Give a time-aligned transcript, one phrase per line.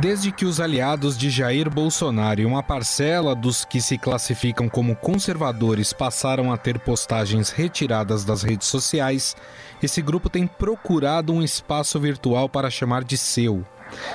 [0.00, 4.96] Desde que os aliados de Jair Bolsonaro e uma parcela dos que se classificam como
[4.96, 9.36] conservadores passaram a ter postagens retiradas das redes sociais,
[9.82, 13.62] esse grupo tem procurado um espaço virtual para chamar de seu.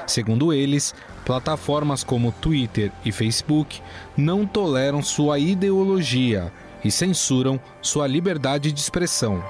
[0.07, 3.79] Segundo eles, plataformas como Twitter e Facebook
[4.17, 6.51] não toleram sua ideologia
[6.83, 9.43] e censuram sua liberdade de expressão.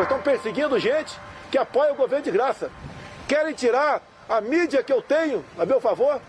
[0.00, 1.14] Estão perseguindo gente
[1.50, 2.70] que apoia o governo de graça.
[3.28, 6.20] Querem tirar a mídia que eu tenho a meu favor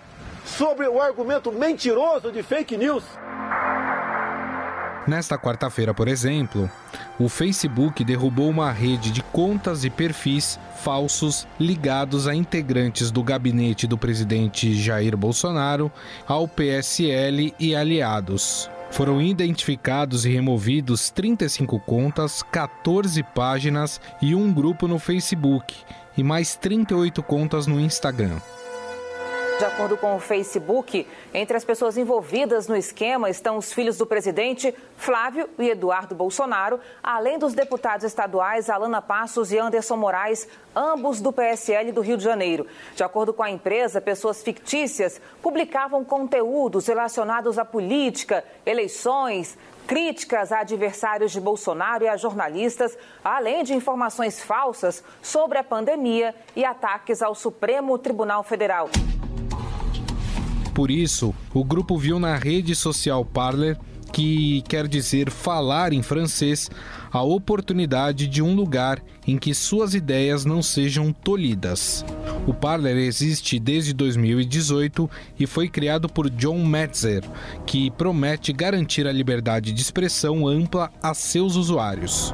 [0.45, 3.03] sobre o argumento mentiroso de fake news.
[5.07, 6.69] Nesta quarta-feira, por exemplo,
[7.19, 13.85] o Facebook derrubou uma rede de contas e perfis falsos ligados a integrantes do gabinete
[13.85, 15.91] do presidente Jair Bolsonaro,
[16.27, 18.69] ao PSL e aliados.
[18.89, 25.75] Foram identificados e removidos 35 contas, 14 páginas e um grupo no Facebook,
[26.17, 28.37] e mais 38 contas no Instagram.
[29.57, 34.05] De acordo com o Facebook, entre as pessoas envolvidas no esquema estão os filhos do
[34.05, 41.21] presidente Flávio e Eduardo Bolsonaro, além dos deputados estaduais Alana Passos e Anderson Moraes, ambos
[41.21, 42.67] do PSL do Rio de Janeiro.
[42.95, 50.59] De acordo com a empresa, pessoas fictícias publicavam conteúdos relacionados à política, eleições, críticas a
[50.59, 57.21] adversários de Bolsonaro e a jornalistas, além de informações falsas sobre a pandemia e ataques
[57.21, 58.89] ao Supremo Tribunal Federal.
[60.75, 63.77] Por isso, o grupo viu na rede social Parler,
[64.11, 66.69] que quer dizer falar em francês,
[67.09, 72.03] a oportunidade de um lugar em que suas ideias não sejam tolhidas.
[72.45, 75.09] O Parler existe desde 2018
[75.39, 77.23] e foi criado por John Metzer,
[77.65, 82.33] que promete garantir a liberdade de expressão ampla a seus usuários.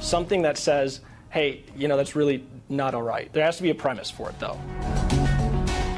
[0.00, 2.92] Something that says, hey, you know, that's really not.
[3.32, 4.56] There has to be a premise for it though.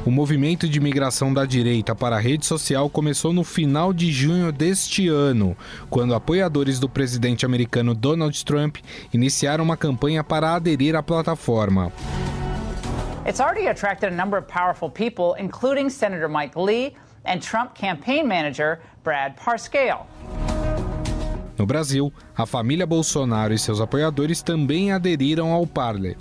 [0.05, 4.51] O movimento de migração da direita para a rede social começou no final de junho
[4.51, 5.57] deste ano,
[5.89, 8.79] quando apoiadores do presidente americano Donald Trump
[9.15, 11.93] iniciaram uma campanha para aderir à plataforma.
[13.25, 18.27] It's already attracted a number of powerful people, including Senator Mike Lee and Trump campaign
[18.27, 20.12] manager Brad Parscale.
[21.59, 26.17] No Brasil, a família Bolsonaro e seus apoiadores também aderiram ao Parler.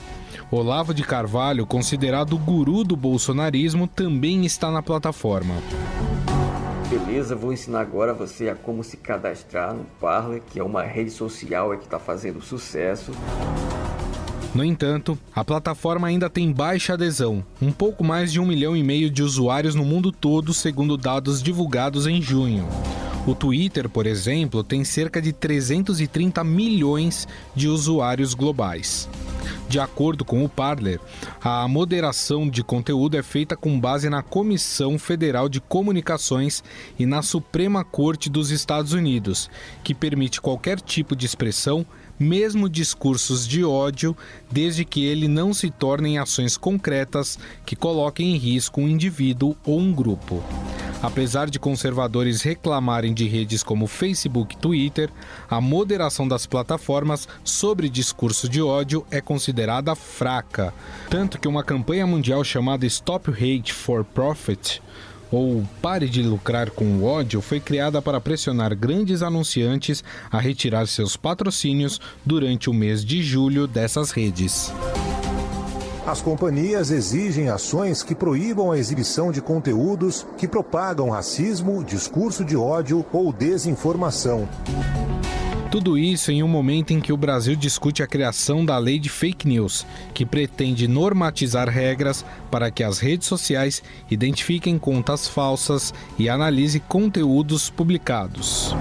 [0.52, 5.56] Olavo de Carvalho, considerado o guru do bolsonarismo, também está na plataforma.
[6.90, 11.12] Beleza, vou ensinar agora você a como se cadastrar no Parler, que é uma rede
[11.12, 13.13] social que está fazendo sucesso.
[14.53, 18.84] No entanto, a plataforma ainda tem baixa adesão, um pouco mais de um milhão e
[18.84, 22.68] meio de usuários no mundo todo, segundo dados divulgados em junho.
[23.25, 29.07] O Twitter, por exemplo, tem cerca de 330 milhões de usuários globais.
[29.69, 30.99] De acordo com o Parler,
[31.39, 36.63] a moderação de conteúdo é feita com base na Comissão Federal de Comunicações
[36.97, 39.51] e na Suprema Corte dos Estados Unidos,
[39.83, 41.85] que permite qualquer tipo de expressão,
[42.19, 44.17] mesmo discursos de ódio,
[44.51, 49.79] desde que ele não se tornem ações concretas que coloquem em risco um indivíduo ou
[49.79, 50.43] um grupo.
[51.01, 55.09] Apesar de conservadores reclamarem de redes como Facebook e Twitter,
[55.50, 60.72] a moderação das plataformas sobre discurso de ódio é considerada fraca.
[61.09, 64.81] Tanto que uma campanha mundial chamada Stop Hate for Profit
[65.31, 70.85] ou Pare de Lucrar com o Ódio foi criada para pressionar grandes anunciantes a retirar
[70.88, 74.72] seus patrocínios durante o mês de julho dessas redes.
[76.06, 82.57] As companhias exigem ações que proíbam a exibição de conteúdos que propagam racismo, discurso de
[82.57, 84.50] ódio ou desinformação.
[85.69, 89.09] Tudo isso em um momento em que o Brasil discute a criação da lei de
[89.09, 96.28] fake news, que pretende normatizar regras para que as redes sociais identifiquem contas falsas e
[96.28, 98.75] analise conteúdos publicados.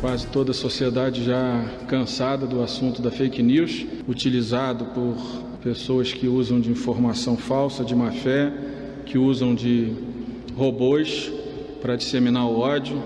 [0.00, 5.14] Quase toda a sociedade já cansada do assunto da fake news, utilizado por
[5.62, 8.50] pessoas que usam de informação falsa, de má fé,
[9.04, 9.92] que usam de
[10.56, 11.30] robôs
[11.82, 13.02] para disseminar o ódio.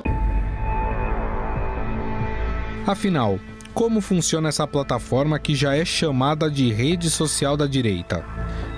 [2.87, 3.41] Afinal,
[3.73, 8.25] como funciona essa plataforma que já é chamada de rede social da direita?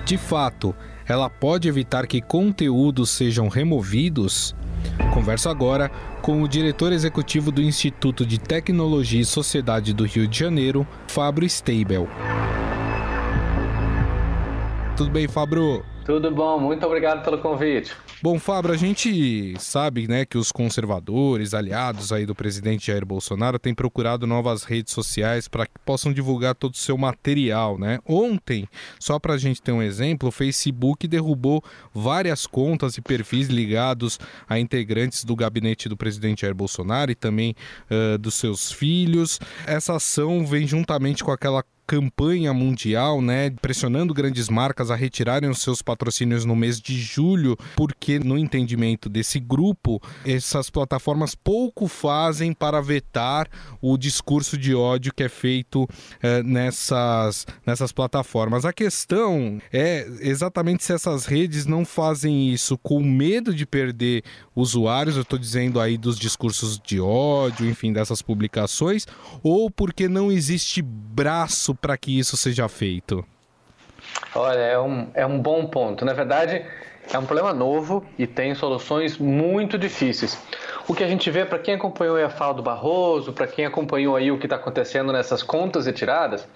[0.05, 0.73] De fato,
[1.07, 4.55] ela pode evitar que conteúdos sejam removidos?
[5.13, 5.89] Converso agora
[6.21, 11.49] com o diretor executivo do Instituto de Tecnologia e Sociedade do Rio de Janeiro, Fabio
[11.49, 12.07] Steibel.
[14.95, 15.85] Tudo bem, Fabro?
[16.07, 17.93] Tudo bom, muito obrigado pelo convite.
[18.23, 23.59] Bom, Fábio, a gente sabe né, que os conservadores, aliados aí do presidente Jair Bolsonaro,
[23.59, 27.77] têm procurado novas redes sociais para que possam divulgar todo o seu material.
[27.77, 27.99] Né?
[28.05, 31.61] Ontem, só para a gente ter um exemplo, o Facebook derrubou
[31.93, 34.17] várias contas e perfis ligados
[34.47, 37.53] a integrantes do gabinete do presidente Jair Bolsonaro e também
[37.91, 39.41] uh, dos seus filhos.
[39.65, 45.61] Essa ação vem juntamente com aquela campanha mundial, né, pressionando grandes marcas a retirarem os
[45.61, 52.51] seus patrocínios no mês de julho, porque no entendimento desse grupo, essas plataformas pouco fazem
[52.51, 53.47] para vetar
[53.81, 55.87] o discurso de ódio que é feito
[56.21, 58.65] eh, nessas, nessas plataformas.
[58.65, 64.23] A questão é exatamente se essas redes não fazem isso com medo de perder
[64.53, 69.07] usuários, eu estou dizendo aí dos discursos de ódio, enfim, dessas publicações,
[69.41, 73.25] ou porque não existe braço para que isso seja feito?
[74.35, 76.03] Olha, é um, é um bom ponto.
[76.03, 76.65] Na verdade,
[77.11, 80.37] é um problema novo e tem soluções muito difíceis.
[80.87, 84.15] O que a gente vê para quem acompanhou a fala do Barroso, para quem acompanhou
[84.15, 86.47] aí o que está acontecendo nessas contas retiradas,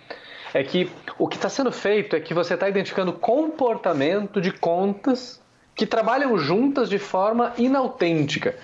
[0.54, 5.42] é que o que está sendo feito é que você está identificando comportamento de contas
[5.76, 8.56] que trabalham juntas de forma inautêntica.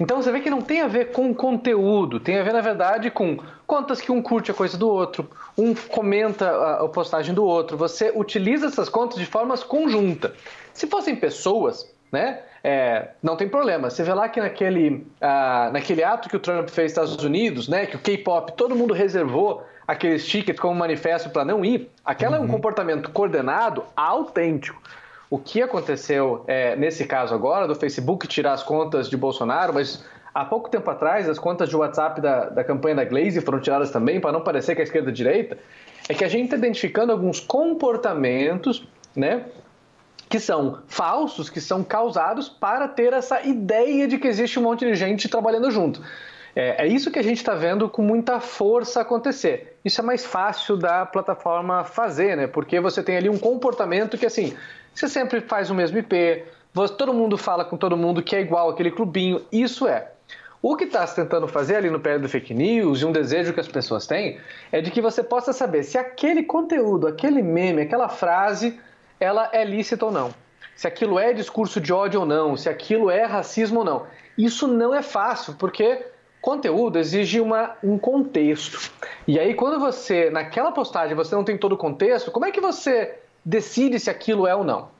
[0.00, 3.10] Então você vê que não tem a ver com conteúdo, tem a ver, na verdade,
[3.10, 7.44] com contas que um curte a coisa do outro, um comenta a, a postagem do
[7.44, 7.76] outro.
[7.76, 10.32] Você utiliza essas contas de formas conjuntas.
[10.72, 12.40] Se fossem pessoas, né?
[12.62, 13.90] É, não tem problema.
[13.90, 17.68] Você vê lá que naquele, uh, naquele ato que o Trump fez nos Estados Unidos,
[17.68, 22.36] né, que o K-pop, todo mundo reservou aqueles tickets como manifesto para não ir, aquela
[22.36, 22.36] uhum.
[22.36, 22.54] é um uhum.
[22.54, 24.80] comportamento coordenado autêntico.
[25.28, 30.04] O que aconteceu é, nesse caso agora, do Facebook tirar as contas de Bolsonaro, mas
[30.34, 33.90] há pouco tempo atrás as contas de WhatsApp da, da campanha da Glaze foram tiradas
[33.90, 35.58] também, para não parecer que a esquerda é a direita,
[36.08, 39.44] é que a gente está identificando alguns comportamentos, né?
[40.28, 44.84] Que são falsos, que são causados para ter essa ideia de que existe um monte
[44.84, 46.02] de gente trabalhando junto.
[46.56, 49.78] É, é isso que a gente está vendo com muita força acontecer.
[49.84, 52.46] Isso é mais fácil da plataforma fazer, né?
[52.46, 54.56] Porque você tem ali um comportamento que, assim,
[54.94, 56.44] você sempre faz o mesmo IP,
[56.96, 59.42] todo mundo fala com todo mundo que é igual aquele clubinho.
[59.52, 60.13] Isso é.
[60.66, 63.52] O que está se tentando fazer ali no pé do fake news e um desejo
[63.52, 64.40] que as pessoas têm
[64.72, 68.80] é de que você possa saber se aquele conteúdo, aquele meme, aquela frase,
[69.20, 70.32] ela é lícita ou não.
[70.74, 74.06] Se aquilo é discurso de ódio ou não, se aquilo é racismo ou não.
[74.38, 76.06] Isso não é fácil, porque
[76.40, 78.90] conteúdo exige uma, um contexto.
[79.28, 82.62] E aí, quando você, naquela postagem, você não tem todo o contexto, como é que
[82.62, 84.93] você decide se aquilo é ou não.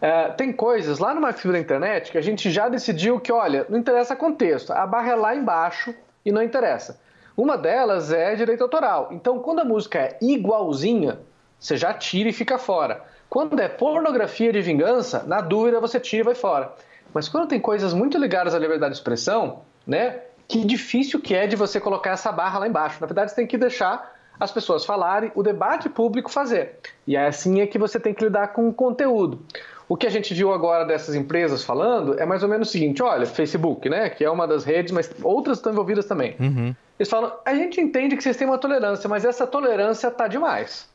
[0.00, 3.66] É, tem coisas lá no Marxismo da Internet que a gente já decidiu que, olha,
[3.68, 5.94] não interessa contexto, a barra é lá embaixo
[6.24, 7.00] e não interessa.
[7.36, 9.08] Uma delas é direito autoral.
[9.10, 11.18] Então, quando a música é igualzinha,
[11.58, 13.02] você já tira e fica fora.
[13.28, 16.72] Quando é pornografia de vingança, na dúvida você tira e vai fora.
[17.12, 21.46] Mas quando tem coisas muito ligadas à liberdade de expressão, né, que difícil que é
[21.46, 22.98] de você colocar essa barra lá embaixo.
[23.00, 26.78] Na verdade, você tem que deixar as pessoas falarem, o debate público fazer.
[27.06, 29.42] E é assim é que você tem que lidar com o conteúdo.
[29.88, 33.02] O que a gente viu agora dessas empresas falando é mais ou menos o seguinte:
[33.02, 36.34] olha, Facebook, né, que é uma das redes, mas outras estão envolvidas também.
[36.40, 36.74] Uhum.
[36.98, 40.88] Eles falam: a gente entende que vocês têm uma tolerância, mas essa tolerância está demais.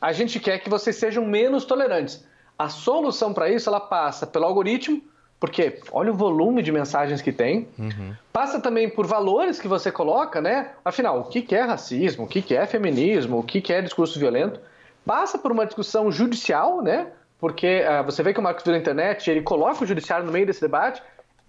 [0.00, 2.24] A gente quer que vocês sejam menos tolerantes.
[2.58, 5.02] A solução para isso ela passa pelo algoritmo
[5.38, 7.68] porque olha o volume de mensagens que tem.
[7.78, 8.14] Uhum.
[8.32, 10.70] Passa também por valores que você coloca, né?
[10.84, 14.58] Afinal, o que é racismo, o que é feminismo, o que é discurso violento.
[15.04, 17.08] Passa por uma discussão judicial, né?
[17.38, 20.46] Porque uh, você vê que o Marcos da Internet ele coloca o judiciário no meio
[20.46, 21.02] desse debate.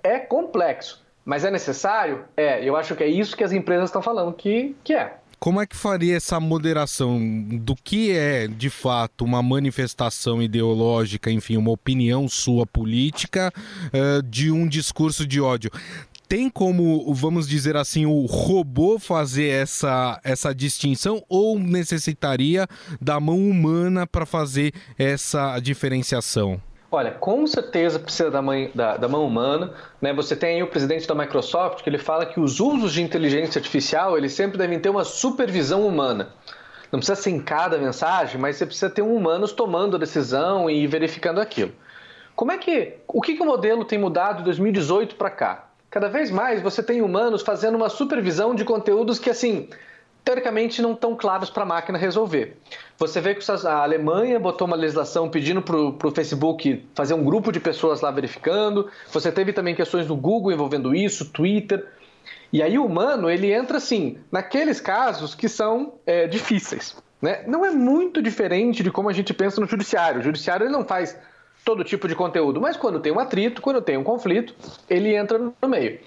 [0.03, 2.25] É complexo, mas é necessário?
[2.35, 5.17] É, eu acho que é isso que as empresas estão falando que, que é.
[5.39, 7.19] Como é que faria essa moderação
[7.59, 13.53] do que é, de fato, uma manifestação ideológica, enfim, uma opinião sua política,
[13.93, 15.69] uh, de um discurso de ódio?
[16.27, 22.67] Tem como, vamos dizer assim, o robô fazer essa, essa distinção ou necessitaria
[22.99, 26.61] da mão humana para fazer essa diferenciação?
[26.91, 29.73] Olha, com certeza precisa da, mãe, da, da, mão humana.
[30.01, 30.11] Né?
[30.11, 34.17] Você tem o presidente da Microsoft que ele fala que os usos de inteligência artificial
[34.17, 36.33] eles sempre devem ter uma supervisão humana.
[36.91, 40.69] Não precisa ser em cada mensagem, mas você precisa ter um humanos tomando a decisão
[40.69, 41.71] e verificando aquilo.
[42.35, 45.66] Como é que o que, que o modelo tem mudado de 2018 para cá?
[45.89, 49.69] Cada vez mais você tem humanos fazendo uma supervisão de conteúdos que assim
[50.27, 52.57] teoricamente não estão claros para a máquina resolver.
[52.97, 57.49] Você vê que a Alemanha botou uma legislação pedindo para o Facebook fazer um grupo
[57.49, 58.89] de pessoas lá verificando.
[59.13, 61.87] Você teve também questões do Google envolvendo isso, Twitter.
[62.51, 66.97] E aí o humano ele entra assim naqueles casos que são é, difíceis.
[67.21, 67.43] Né?
[67.47, 70.19] Não é muito diferente de como a gente pensa no judiciário.
[70.19, 71.17] O judiciário ele não faz
[71.67, 74.55] todo tipo de conteúdo, mas quando tem um atrito, quando tem um conflito,
[74.89, 75.99] ele entra no meio.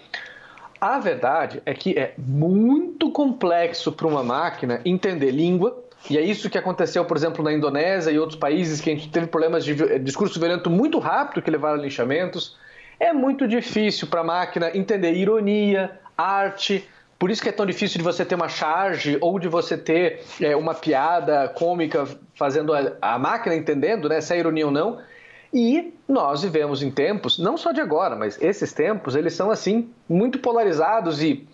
[0.80, 6.48] A verdade é que é muito complexo para uma máquina entender língua, e é isso
[6.48, 9.72] que aconteceu, por exemplo, na Indonésia e outros países que a gente teve problemas de
[9.82, 12.56] eh, discurso violento muito rápido que levaram a linchamentos.
[12.98, 16.88] É muito difícil para a máquina entender ironia, arte.
[17.18, 20.22] Por isso que é tão difícil de você ter uma charge ou de você ter
[20.40, 25.09] é, uma piada cômica fazendo a, a máquina entendendo né, se é ironia ou não.
[25.52, 29.92] E nós vivemos em tempos, não só de agora, mas esses tempos, eles são assim
[30.08, 31.48] muito polarizados e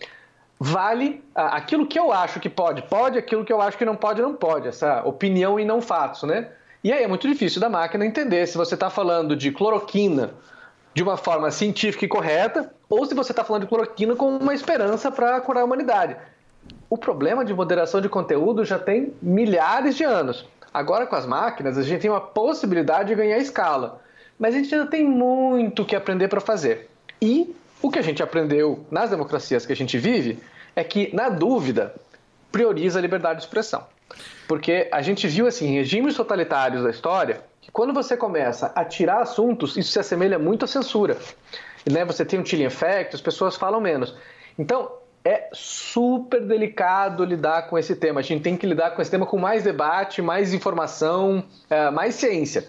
[0.59, 4.21] vale aquilo que eu acho que pode, pode, aquilo que eu acho que não pode,
[4.21, 6.51] não pode, essa opinião e não fatos, né?
[6.85, 10.35] E aí é muito difícil da máquina entender se você está falando de cloroquina
[10.95, 14.55] de uma forma científica e correta ou se você está falando de cloroquina com uma
[14.55, 16.17] esperança para curar a humanidade.
[16.89, 20.47] O problema de moderação de conteúdo já tem milhares de anos.
[20.77, 23.99] Agora, com as máquinas, a gente tem uma possibilidade de ganhar escala.
[24.39, 26.91] Mas a gente ainda tem muito que aprender para fazer.
[27.19, 30.39] E o que a gente aprendeu nas democracias que a gente vive
[30.77, 31.95] é que, na dúvida,
[32.53, 33.87] prioriza a liberdade de expressão.
[34.47, 38.85] Porque a gente viu, assim, em regimes totalitários da história, que quando você começa a
[38.85, 41.17] tirar assuntos, isso se assemelha muito à censura.
[41.91, 42.05] Né?
[42.05, 44.15] Você tem um chilling effect, as pessoas falam menos.
[44.59, 44.93] Então,
[45.27, 48.21] é super delicado lidar com esse tema.
[48.21, 52.15] A gente tem que lidar com esse tema com mais debate, mais informação, é, mais
[52.15, 52.69] ciência.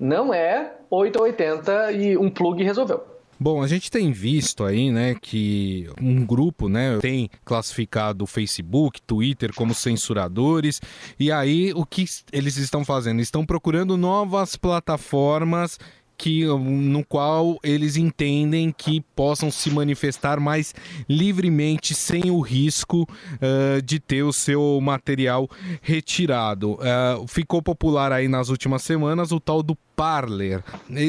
[0.00, 3.04] Não é 8 ou 80 e um plug resolveu.
[3.38, 9.00] Bom, a gente tem visto aí, né, que um grupo, né, tem classificado o Facebook,
[9.02, 10.80] Twitter como censuradores,
[11.18, 13.20] e aí o que eles estão fazendo?
[13.20, 15.78] Estão procurando novas plataformas
[16.22, 20.72] que, no qual eles entendem que possam se manifestar mais
[21.08, 25.50] livremente sem o risco uh, de ter o seu material
[25.80, 26.74] retirado.
[26.74, 30.62] Uh, ficou popular aí nas últimas semanas o tal do Parler.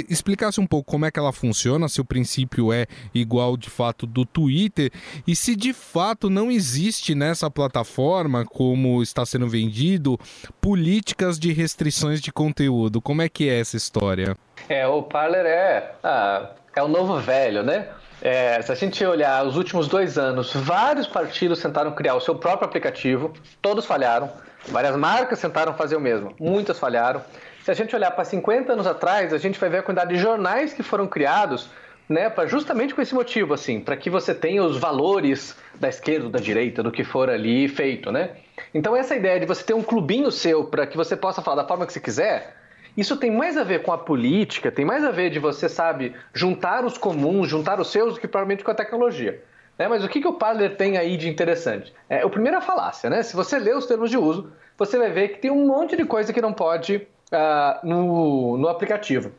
[0.09, 4.07] Explicasse um pouco como é que ela funciona, se o princípio é igual de fato
[4.07, 4.91] do Twitter
[5.27, 10.19] e se de fato não existe nessa plataforma, como está sendo vendido,
[10.59, 12.99] políticas de restrições de conteúdo.
[12.99, 14.35] Como é que é essa história?
[14.69, 17.87] É, o Parler é, ah, é o novo velho, né?
[18.21, 22.35] É, se a gente olhar os últimos dois anos, vários partidos tentaram criar o seu
[22.35, 24.31] próprio aplicativo, todos falharam.
[24.69, 27.21] Várias marcas tentaram fazer o mesmo, muitas falharam.
[27.63, 30.19] Se a gente olhar para 50 anos atrás, a gente vai ver a quantidade de
[30.19, 31.69] jornais que foram criados
[32.07, 36.29] né, para justamente com esse motivo, assim, para que você tenha os valores da esquerda
[36.29, 38.31] da direita do que for ali feito, né?
[38.73, 41.67] Então essa ideia de você ter um clubinho seu para que você possa falar da
[41.67, 42.55] forma que você quiser,
[42.95, 46.15] isso tem mais a ver com a política, tem mais a ver de você, sabe,
[46.33, 49.43] juntar os comuns, juntar os seus, do que provavelmente com a tecnologia.
[49.77, 49.87] Né?
[49.87, 51.93] Mas o que, que o Parler tem aí de interessante?
[52.07, 53.23] É, o primeiro é a falácia, né?
[53.23, 56.05] Se você lê os termos de uso, você vai ver que tem um monte de
[56.05, 56.95] coisa que não pode
[57.31, 59.31] uh, no, no aplicativo.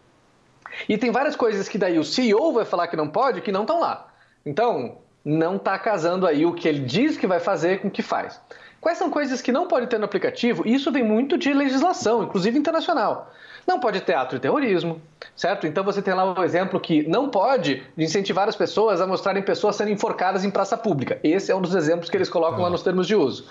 [0.89, 3.63] E tem várias coisas que daí o CEO vai falar que não pode, que não
[3.63, 4.09] estão lá.
[4.45, 8.03] Então, não está casando aí o que ele diz que vai fazer com o que
[8.03, 8.41] faz.
[8.81, 10.69] Quais são coisas que não pode ter no aplicativo?
[10.69, 13.33] Isso vem muito de legislação, inclusive internacional.
[13.67, 15.01] Não pode ter ato de terrorismo,
[15.35, 15.67] certo?
[15.67, 19.77] Então você tem lá um exemplo que não pode incentivar as pessoas a mostrarem pessoas
[19.77, 21.19] sendo enforcadas em praça pública.
[21.25, 23.49] Esse é um dos exemplos que eles colocam lá nos termos de uso.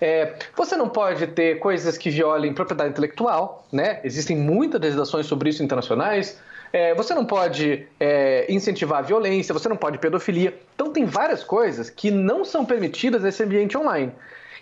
[0.00, 4.00] É, você não pode ter coisas que violem propriedade intelectual, né?
[4.04, 6.40] Existem muitas legislações sobre isso internacionais.
[6.76, 10.60] É, você não pode é, incentivar a violência, você não pode pedofilia.
[10.74, 14.12] Então tem várias coisas que não são permitidas nesse ambiente online.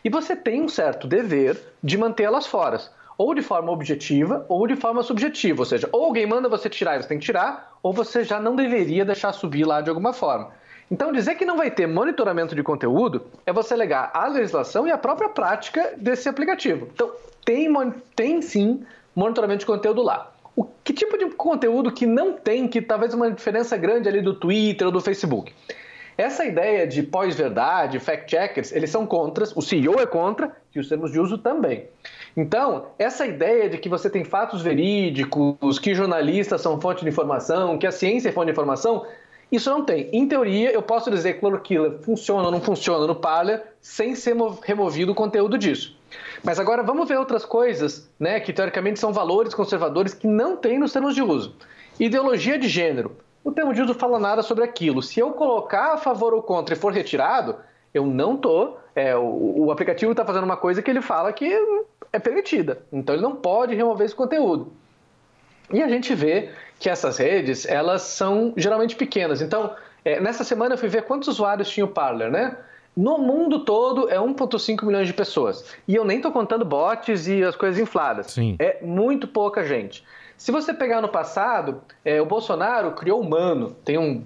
[0.04, 2.80] E você tem um certo dever de mantê-las fora,
[3.18, 6.94] ou de forma objetiva ou de forma subjetiva, ou seja, ou alguém manda você tirar
[6.94, 10.12] e você tem que tirar, ou você já não deveria deixar subir lá de alguma
[10.12, 10.52] forma.
[10.88, 14.92] Então, dizer que não vai ter monitoramento de conteúdo é você legar a legislação e
[14.92, 16.88] a própria prática desse aplicativo.
[16.94, 17.10] Então,
[17.44, 17.68] tem,
[18.14, 20.30] tem sim monitoramento de conteúdo lá.
[20.84, 24.86] Que tipo de conteúdo que não tem, que talvez uma diferença grande ali do Twitter
[24.86, 25.50] ou do Facebook?
[26.16, 31.10] Essa ideia de pós-verdade, fact-checkers, eles são contra, o CEO é contra e os termos
[31.10, 31.88] de uso também.
[32.36, 37.78] Então, essa ideia de que você tem fatos verídicos, que jornalistas são fonte de informação,
[37.78, 39.04] que a ciência é fonte de informação,
[39.50, 40.08] isso não tem.
[40.12, 44.36] Em teoria, eu posso dizer que cloroquina funciona ou não funciona no Parler sem ser
[44.62, 45.96] removido o conteúdo disso.
[46.42, 50.78] Mas agora vamos ver outras coisas, né, que teoricamente são valores conservadores que não tem
[50.78, 51.56] nos termos de uso.
[51.98, 53.16] Ideologia de gênero.
[53.42, 55.02] O termo de uso fala nada sobre aquilo.
[55.02, 57.56] Se eu colocar a favor ou contra e for retirado,
[57.92, 58.76] eu não tô.
[58.94, 61.52] É, o, o aplicativo está fazendo uma coisa que ele fala que
[62.12, 62.82] é permitida.
[62.92, 64.72] Então ele não pode remover esse conteúdo.
[65.72, 69.40] E a gente vê que essas redes, elas são geralmente pequenas.
[69.40, 72.56] Então, é, nessa semana eu fui ver quantos usuários tinha o Parler, né?
[72.96, 75.64] No mundo todo é 1,5 milhões de pessoas.
[75.86, 78.28] E eu nem estou contando bots e as coisas infladas.
[78.28, 78.56] Sim.
[78.58, 80.04] É muito pouca gente.
[80.36, 83.76] Se você pegar no passado, é, o Bolsonaro criou o Mano.
[83.84, 84.24] Tem um,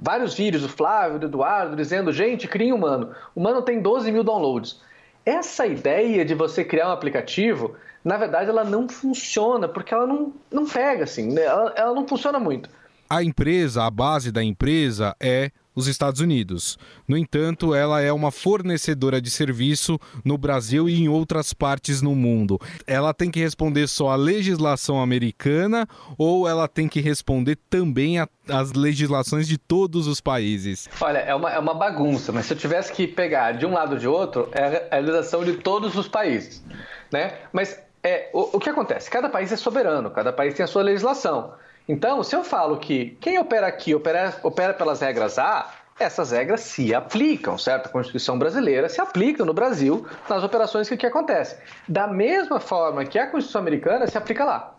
[0.00, 3.10] vários vídeos do Flávio, do Eduardo, dizendo: gente, crie um Mano.
[3.34, 4.80] O Mano tem 12 mil downloads.
[5.24, 10.32] Essa ideia de você criar um aplicativo, na verdade, ela não funciona, porque ela não,
[10.50, 11.44] não pega, assim, né?
[11.44, 12.70] ela, ela não funciona muito.
[13.10, 16.76] A empresa, a base da empresa é os Estados Unidos.
[17.06, 22.16] No entanto, ela é uma fornecedora de serviço no Brasil e em outras partes no
[22.16, 22.60] mundo.
[22.84, 25.86] Ela tem que responder só à legislação americana
[26.18, 30.88] ou ela tem que responder também às legislações de todos os países?
[31.00, 33.92] Olha, é uma, é uma bagunça, mas se eu tivesse que pegar de um lado
[33.92, 36.60] ou de outro, é a legislação de todos os países.
[37.12, 37.34] Né?
[37.52, 39.08] Mas é, o, o que acontece?
[39.08, 41.52] Cada país é soberano, cada país tem a sua legislação.
[41.88, 46.60] Então, se eu falo que quem opera aqui opera, opera pelas regras A, essas regras
[46.60, 47.86] se aplicam, certo?
[47.86, 51.58] A Constituição brasileira se aplica no Brasil nas operações que aqui acontecem.
[51.88, 54.74] Da mesma forma que a Constituição americana se aplica lá.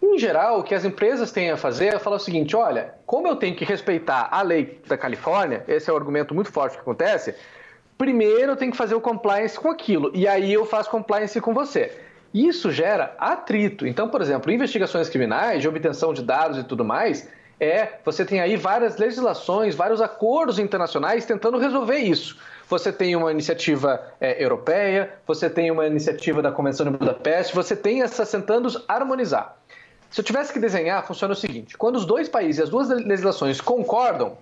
[0.00, 3.26] Em geral, o que as empresas têm a fazer é falar o seguinte: olha, como
[3.26, 6.82] eu tenho que respeitar a lei da Califórnia, esse é um argumento muito forte que
[6.82, 7.34] acontece,
[7.98, 11.52] primeiro eu tenho que fazer o compliance com aquilo, e aí eu faço compliance com
[11.52, 12.05] você.
[12.36, 13.86] Isso gera atrito.
[13.86, 17.26] Então, por exemplo, investigações criminais, de obtenção de dados e tudo mais,
[17.58, 22.36] é você tem aí várias legislações, vários acordos internacionais tentando resolver isso.
[22.68, 27.74] Você tem uma iniciativa é, europeia, você tem uma iniciativa da Convenção de Budapeste, você
[27.74, 29.56] tem essas tentando harmonizar.
[30.10, 33.62] Se eu tivesse que desenhar, funciona o seguinte: quando os dois países, as duas legislações
[33.62, 34.36] concordam,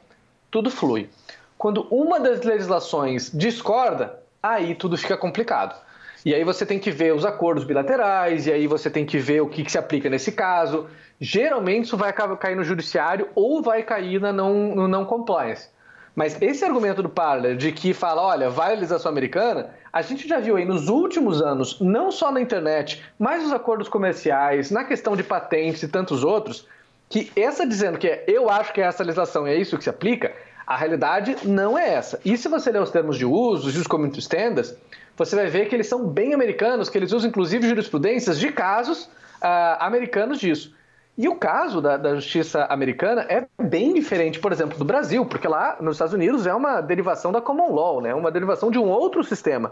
[0.50, 1.08] tudo flui.
[1.56, 5.80] Quando uma das legislações discorda, aí tudo fica complicado.
[6.24, 9.42] E aí você tem que ver os acordos bilaterais, e aí você tem que ver
[9.42, 10.86] o que, que se aplica nesse caso.
[11.20, 15.68] Geralmente isso vai cair no judiciário ou vai cair na não, no não compliance.
[16.14, 20.28] Mas esse argumento do Parler de que fala, olha, vai a legislação americana, a gente
[20.28, 24.84] já viu aí nos últimos anos, não só na internet, mas nos acordos comerciais, na
[24.84, 26.68] questão de patentes e tantos outros,
[27.08, 29.84] que essa dizendo que é, eu acho que é essa legislação e é isso que
[29.84, 30.32] se aplica,
[30.66, 32.18] a realidade não é essa.
[32.24, 34.74] E se você ler os termos de uso, os community standards,
[35.16, 39.04] você vai ver que eles são bem americanos, que eles usam inclusive jurisprudências de casos
[39.04, 40.74] uh, americanos disso.
[41.16, 45.46] E o caso da, da, justiça americana é bem diferente, por exemplo, do Brasil, porque
[45.46, 48.12] lá nos Estados Unidos é uma derivação da common law, né?
[48.12, 49.70] uma derivação de um outro sistema.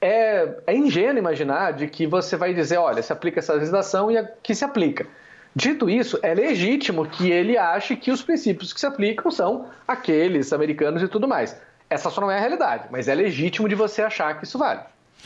[0.00, 4.26] É, é ingênuo imaginar de que você vai dizer, olha, se aplica essa legislação e
[4.42, 5.06] que se aplica.
[5.54, 10.52] Dito isso, é legítimo que ele ache que os princípios que se aplicam são aqueles
[10.52, 11.56] americanos e tudo mais.
[11.88, 14.80] Essa só não é a realidade, mas é legítimo de você achar que isso vale.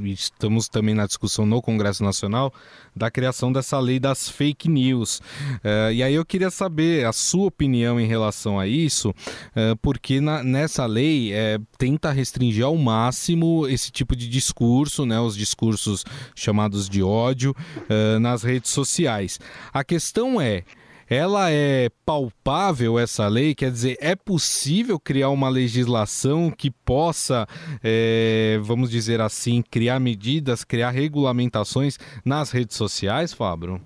[0.04, 2.52] Estamos também na discussão no Congresso Nacional
[2.94, 5.18] da criação dessa lei das fake news.
[5.18, 10.20] Uh, e aí eu queria saber a sua opinião em relação a isso, uh, porque
[10.20, 16.04] na, nessa lei é, tenta restringir ao máximo esse tipo de discurso, né, os discursos
[16.34, 17.54] chamados de ódio
[17.88, 19.40] uh, nas redes sociais.
[19.72, 20.64] A questão é
[21.08, 23.54] ela é palpável essa lei?
[23.54, 27.46] Quer dizer, é possível criar uma legislação que possa,
[27.82, 33.80] é, vamos dizer assim, criar medidas, criar regulamentações nas redes sociais, Fabro?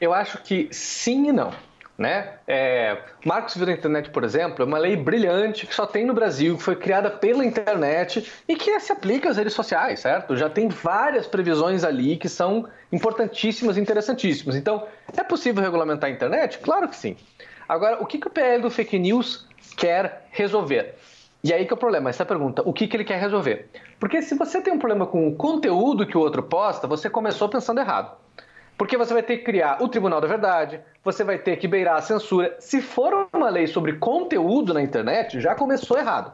[0.00, 1.52] Eu acho que sim e não.
[1.98, 2.34] Né?
[2.46, 6.12] É, Marcos Civil da Internet, por exemplo, é uma lei brilhante que só tem no
[6.12, 10.36] Brasil, que foi criada pela internet e que se aplica às redes sociais, certo?
[10.36, 14.56] Já tem várias previsões ali que são importantíssimas e interessantíssimas.
[14.56, 16.58] Então, é possível regulamentar a internet?
[16.58, 17.16] Claro que sim.
[17.66, 20.96] Agora, o que, que o PL do fake news quer resolver?
[21.42, 23.70] E aí que é o problema, essa pergunta, o que, que ele quer resolver?
[24.00, 27.48] Porque se você tem um problema com o conteúdo que o outro posta, você começou
[27.48, 28.25] pensando errado.
[28.76, 31.96] Porque você vai ter que criar o Tribunal da Verdade, você vai ter que beirar
[31.96, 32.56] a censura.
[32.58, 36.32] Se for uma lei sobre conteúdo na internet, já começou errado.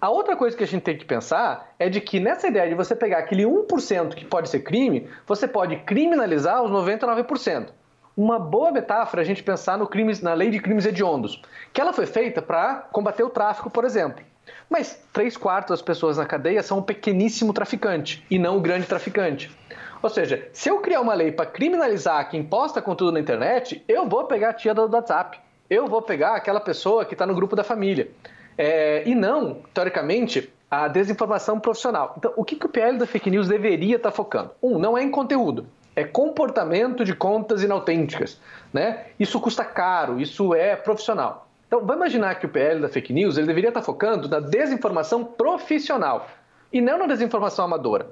[0.00, 2.74] A outra coisa que a gente tem que pensar é de que nessa ideia de
[2.74, 7.68] você pegar aquele 1% que pode ser crime, você pode criminalizar os 99%.
[8.16, 11.40] Uma boa metáfora é a gente pensar no crimes, na lei de crimes hediondos,
[11.72, 14.24] que ela foi feita para combater o tráfico, por exemplo.
[14.68, 18.86] Mas três quartos das pessoas na cadeia são um pequeníssimo traficante e não o grande
[18.86, 19.56] traficante.
[20.02, 24.08] Ou seja, se eu criar uma lei para criminalizar quem posta conteúdo na internet, eu
[24.08, 25.38] vou pegar a tia do WhatsApp.
[25.70, 28.10] Eu vou pegar aquela pessoa que está no grupo da família.
[28.58, 32.14] É, e não, teoricamente, a desinformação profissional.
[32.18, 34.50] Então, o que, que o PL da fake news deveria estar tá focando?
[34.60, 38.40] Um, não é em conteúdo, é comportamento de contas inautênticas.
[38.72, 39.06] Né?
[39.20, 41.46] Isso custa caro, isso é profissional.
[41.66, 44.40] Então, vamos imaginar que o PL da fake news ele deveria estar tá focando na
[44.40, 46.26] desinformação profissional
[46.72, 48.10] e não na desinformação amadora.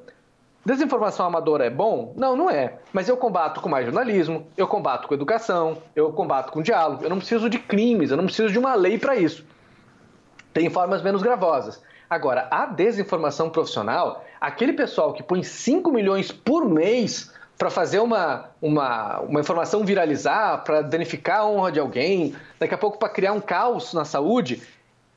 [0.64, 2.12] Desinformação amadora é bom?
[2.16, 2.78] Não, não é.
[2.92, 7.02] Mas eu combato com mais jornalismo, eu combato com educação, eu combato com diálogo.
[7.02, 9.44] Eu não preciso de crimes, eu não preciso de uma lei para isso.
[10.52, 11.82] Tem formas menos gravosas.
[12.10, 18.50] Agora, a desinformação profissional, aquele pessoal que põe 5 milhões por mês para fazer uma,
[18.60, 23.32] uma, uma informação viralizar, para danificar a honra de alguém, daqui a pouco para criar
[23.32, 24.62] um caos na saúde,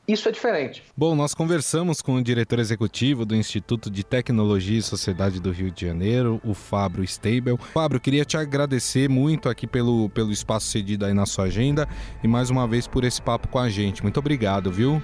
[0.08, 0.84] isso é diferente.
[0.98, 5.72] Bom, nós conversamos com o diretor executivo do Instituto de Tecnologia e Sociedade do Rio
[5.72, 7.58] de Janeiro, o Fábio Stable.
[7.74, 11.88] Fábio, queria te agradecer muito aqui pelo, pelo espaço cedido aí na sua agenda
[12.22, 14.04] e mais uma vez por esse papo com a gente.
[14.04, 15.02] Muito obrigado, viu?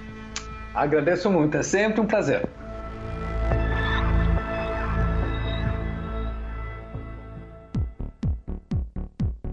[0.74, 2.46] Agradeço muito, é sempre um prazer.